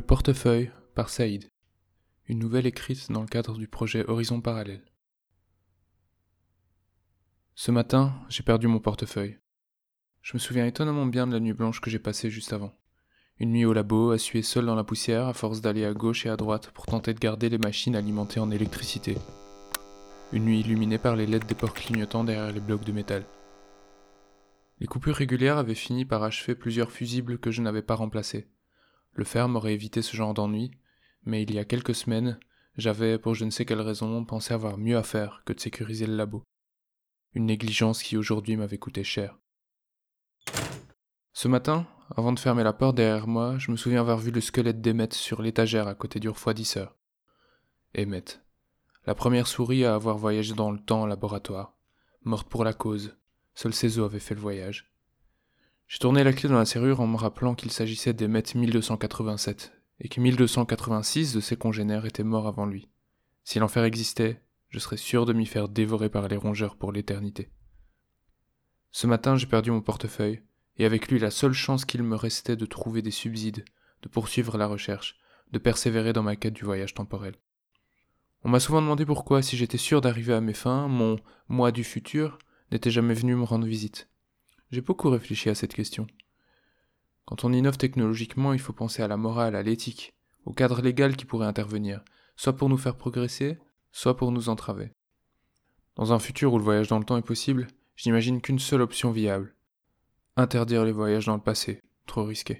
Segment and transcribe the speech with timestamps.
[0.00, 1.50] portefeuille par Saïd.
[2.26, 4.84] Une nouvelle écrite dans le cadre du projet Horizon Parallèle.
[7.54, 9.38] Ce matin, j'ai perdu mon portefeuille.
[10.22, 12.74] Je me souviens étonnamment bien de la nuit blanche que j'ai passée juste avant.
[13.38, 16.24] Une nuit au labo, à suer seul dans la poussière, à force d'aller à gauche
[16.24, 19.18] et à droite pour tenter de garder les machines alimentées en électricité.
[20.32, 23.26] Une nuit illuminée par les LED des ports clignotants derrière les blocs de métal.
[24.80, 28.48] Les coupures régulières avaient fini par achever plusieurs fusibles que je n'avais pas remplacés.
[29.14, 30.70] Le fer m'aurait évité ce genre d'ennui,
[31.24, 32.38] mais il y a quelques semaines,
[32.76, 36.06] j'avais, pour je ne sais quelle raison, pensé avoir mieux à faire que de sécuriser
[36.06, 36.42] le labo.
[37.34, 39.38] Une négligence qui aujourd'hui m'avait coûté cher.
[41.34, 44.40] Ce matin, avant de fermer la porte derrière moi, je me souviens avoir vu le
[44.40, 46.96] squelette d'Emmett sur l'étagère à côté du refroidisseur.
[47.96, 48.42] Emmett.
[49.06, 51.74] La première souris à avoir voyagé dans le temps en laboratoire.
[52.22, 53.16] Morte pour la cause.
[53.54, 54.91] Seul ses os avaient fait le voyage.
[55.92, 60.08] J'ai tourné la clé dans la serrure en me rappelant qu'il s'agissait d'Emmett 1287, et
[60.08, 62.88] que 1286 de ses congénères étaient morts avant lui.
[63.44, 67.50] Si l'enfer existait, je serais sûr de m'y faire dévorer par les rongeurs pour l'éternité.
[68.90, 70.40] Ce matin, j'ai perdu mon portefeuille,
[70.78, 73.62] et avec lui la seule chance qu'il me restait de trouver des subsides,
[74.00, 75.18] de poursuivre la recherche,
[75.50, 77.34] de persévérer dans ma quête du voyage temporel.
[78.44, 81.16] On m'a souvent demandé pourquoi, si j'étais sûr d'arriver à mes fins, mon
[81.48, 82.38] moi du futur
[82.70, 84.08] n'était jamais venu me rendre visite.
[84.72, 86.06] J'ai beaucoup réfléchi à cette question.
[87.26, 90.14] Quand on innove technologiquement, il faut penser à la morale, à l'éthique,
[90.46, 92.02] au cadre légal qui pourrait intervenir,
[92.36, 93.58] soit pour nous faire progresser,
[93.92, 94.94] soit pour nous entraver.
[95.96, 98.80] Dans un futur où le voyage dans le temps est possible, je n'imagine qu'une seule
[98.80, 99.54] option viable.
[100.36, 102.56] Interdire les voyages dans le passé, trop risqué.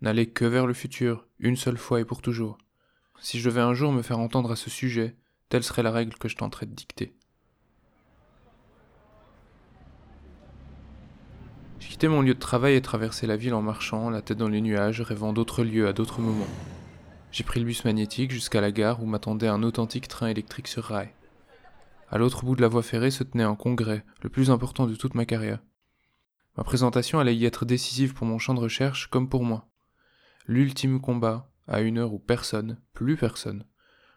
[0.00, 2.58] N'aller que vers le futur, une seule fois et pour toujours.
[3.20, 5.16] Si je devais un jour me faire entendre à ce sujet,
[5.50, 7.14] telle serait la règle que je tenterais de dicter.
[11.82, 14.48] J'ai quitté mon lieu de travail et traversé la ville en marchant, la tête dans
[14.48, 16.48] les nuages, rêvant d'autres lieux à d'autres moments.
[17.30, 20.82] J'ai pris le bus magnétique jusqu'à la gare où m'attendait un authentique train électrique sur
[20.82, 21.14] rail.
[22.10, 24.96] À l'autre bout de la voie ferrée se tenait un congrès, le plus important de
[24.96, 25.60] toute ma carrière.
[26.56, 29.68] Ma présentation allait y être décisive pour mon champ de recherche comme pour moi.
[30.48, 33.64] L'ultime combat, à une heure où personne, plus personne,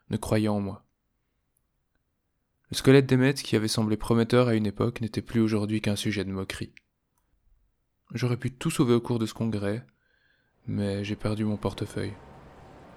[0.10, 0.88] ne croyait en moi.
[2.72, 6.26] Le squelette d'Emmet qui avait semblé prometteur à une époque n'était plus aujourd'hui qu'un sujet
[6.26, 6.74] de moquerie.
[8.16, 9.86] J'aurais pu tout sauver au cours de ce congrès,
[10.68, 12.14] mais j'ai perdu mon portefeuille.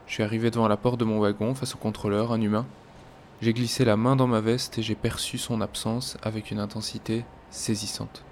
[0.06, 2.66] Je suis arrivé devant la porte de mon wagon face au contrôleur, un humain.
[3.42, 7.24] J'ai glissé la main dans ma veste et j'ai perçu son absence avec une intensité
[7.50, 8.22] saisissante.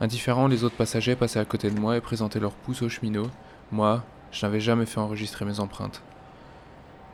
[0.00, 3.26] Indifférents, les autres passagers passaient à côté de moi et présentaient leurs pouces au cheminot.
[3.72, 6.02] Moi, je n'avais jamais fait enregistrer mes empreintes.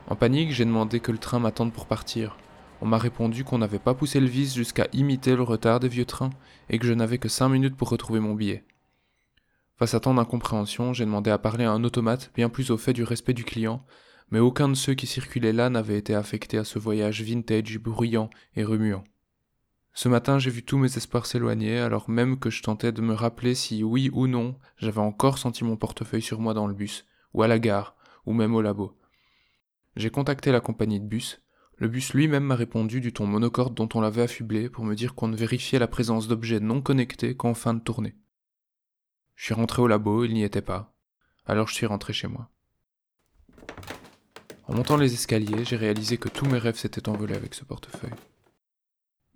[0.07, 2.37] En panique, j'ai demandé que le train m'attende pour partir.
[2.81, 6.05] On m'a répondu qu'on n'avait pas poussé le vis jusqu'à imiter le retard des vieux
[6.05, 6.29] trains
[6.69, 8.63] et que je n'avais que cinq minutes pour retrouver mon billet.
[9.77, 12.93] Face à tant d'incompréhension, j'ai demandé à parler à un automate bien plus au fait
[12.93, 13.83] du respect du client,
[14.31, 18.29] mais aucun de ceux qui circulaient là n'avait été affecté à ce voyage vintage, bruyant
[18.55, 19.03] et remuant.
[19.93, 23.13] Ce matin, j'ai vu tous mes espoirs s'éloigner, alors même que je tentais de me
[23.13, 27.05] rappeler si oui ou non j'avais encore senti mon portefeuille sur moi dans le bus,
[27.33, 27.95] ou à la gare,
[28.25, 28.97] ou même au labo.
[29.95, 31.41] J'ai contacté la compagnie de bus,
[31.79, 35.15] le bus lui-même m'a répondu du ton monocorde dont on l'avait affublé pour me dire
[35.15, 38.15] qu'on ne vérifiait la présence d'objets non connectés qu'en fin de tournée.
[39.35, 40.93] Je suis rentré au labo, il n'y était pas.
[41.45, 42.49] Alors je suis rentré chez moi.
[44.67, 48.11] En montant les escaliers, j'ai réalisé que tous mes rêves s'étaient envolés avec ce portefeuille.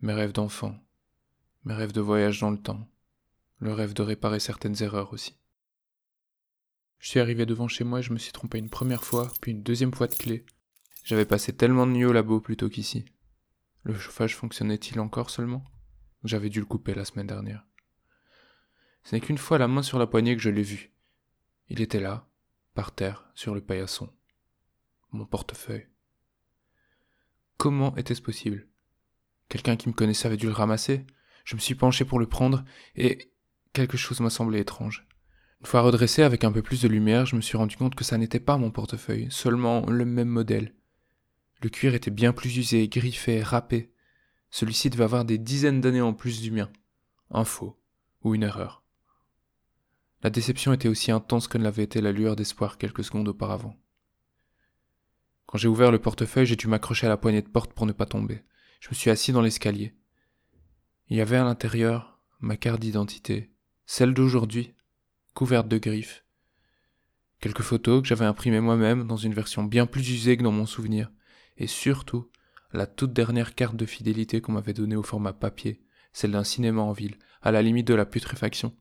[0.02, 0.76] Mes rêves d'enfant,
[1.64, 2.90] mes rêves de voyage dans le temps,
[3.60, 5.38] le rêve de réparer certaines erreurs aussi.
[7.00, 9.52] Je suis arrivé devant chez moi et je me suis trompé une première fois, puis
[9.52, 10.46] une deuxième fois de clé,
[11.04, 13.06] j'avais passé tellement de nuits au labo plutôt qu'ici.
[13.84, 15.64] Le chauffage fonctionnait-il encore seulement?
[16.24, 17.66] J'avais dû le couper la semaine dernière.
[19.04, 20.94] Ce n'est qu'une fois la main sur la poignée que je l'ai vu.
[21.68, 22.30] Il était là,
[22.74, 24.10] par terre, sur le paillasson.
[25.12, 25.88] Mon portefeuille.
[27.58, 28.68] Comment était-ce possible?
[29.50, 31.06] Quelqu'un qui me connaissait avait dû le ramasser.
[31.44, 32.64] Je me suis penché pour le prendre,
[32.96, 33.34] et
[33.74, 35.06] quelque chose m'a semblé étrange.
[35.60, 38.04] Une fois redressé avec un peu plus de lumière, je me suis rendu compte que
[38.04, 40.74] ça n'était pas mon portefeuille, seulement le même modèle.
[41.64, 43.94] Le cuir était bien plus usé, griffé, râpé.
[44.50, 46.70] Celui-ci devait avoir des dizaines d'années en plus du mien.
[47.32, 47.80] Un faux,
[48.22, 48.84] ou une erreur.
[50.24, 53.80] La déception était aussi intense que ne l'avait été la lueur d'espoir quelques secondes auparavant.
[55.46, 57.94] Quand j'ai ouvert le portefeuille, j'ai dû m'accrocher à la poignée de porte pour ne
[57.94, 58.44] pas tomber.
[58.82, 59.96] Je me suis assis dans l'escalier.
[61.08, 63.54] Il y avait à l'intérieur ma carte d'identité,
[63.86, 64.74] celle d'aujourd'hui,
[65.34, 66.26] couverte de griffes.
[67.40, 70.66] Quelques photos que j'avais imprimées moi-même dans une version bien plus usée que dans mon
[70.66, 71.10] souvenir
[71.58, 72.30] et surtout
[72.74, 76.82] la toute dernière carte de fidélité qu'on m'avait donnée au format papier, celle d'un cinéma
[76.82, 78.76] en ville, à la limite de la putréfaction.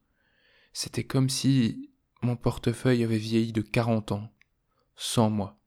[0.73, 1.91] C'était comme si
[2.23, 4.33] Mon portefeuille avait vieilli de 40 ans,
[4.95, 5.59] sans moi.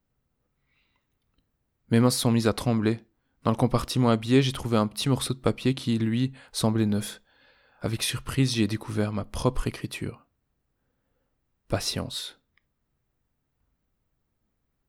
[1.92, 3.02] Mes mains se sont mises à trembler.
[3.44, 7.22] Dans le compartiment habillé, j'ai trouvé un petit morceau de papier qui, lui, semblait neuf.
[7.82, 10.26] Avec surprise, j'y ai découvert ma propre écriture.
[11.68, 12.40] Patience.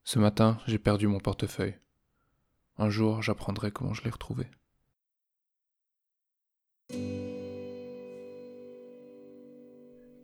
[0.05, 1.77] Ce matin, j'ai perdu mon portefeuille.
[2.79, 4.47] Un jour, j'apprendrai comment je l'ai retrouvé.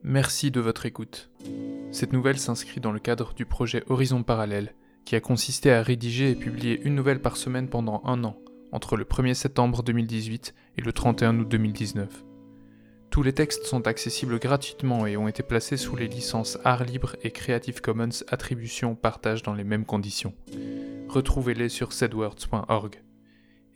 [0.03, 1.31] Merci de votre écoute.
[1.93, 6.31] Cette nouvelle s'inscrit dans le cadre du projet Horizon Parallèle, qui a consisté à rédiger
[6.31, 8.37] et publier une nouvelle par semaine pendant un an,
[8.73, 12.25] entre le 1er septembre 2018 et le 31 août 2019.
[13.11, 17.17] Tous les textes sont accessibles gratuitement et ont été placés sous les licences Art Libre
[17.23, 20.35] et Creative Commons Attribution Partage dans les mêmes conditions.
[21.12, 23.03] Retrouvez-les sur sedwords.org.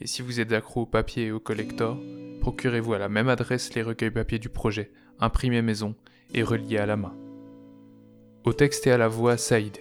[0.00, 1.98] Et si vous êtes accro au papier et au collector,
[2.40, 4.90] procurez-vous à la même adresse les recueils papier du projet,
[5.20, 5.94] imprimés maison
[6.32, 7.14] et reliés à la main.
[8.44, 9.76] Au texte et à la voix, Saïd.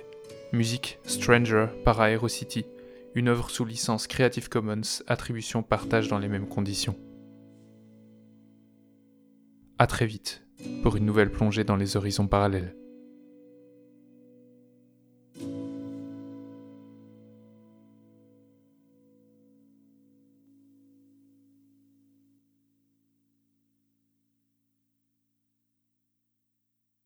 [0.51, 2.65] Musique Stranger par Aerocity,
[3.13, 6.97] une œuvre sous licence Creative Commons, attribution partage dans les mêmes conditions.
[9.79, 10.45] A très vite
[10.83, 12.75] pour une nouvelle plongée dans les horizons parallèles.